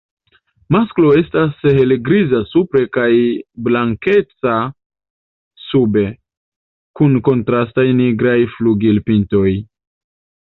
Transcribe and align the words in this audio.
Masklo 0.75 1.09
estas 1.17 1.65
helgriza 1.81 2.39
supre 2.53 2.81
kaj 2.95 3.09
blankeca 3.67 4.53
sube, 5.65 6.05
kun 7.01 7.21
kontrastaj 7.29 7.85
nigraj 8.01 8.37
flugilpintoj. 8.57 9.47